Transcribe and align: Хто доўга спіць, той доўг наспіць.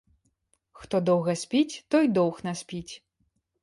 Хто 0.79 0.95
доўга 1.11 1.37
спіць, 1.43 1.79
той 1.95 2.05
доўг 2.19 2.45
наспіць. 2.51 2.89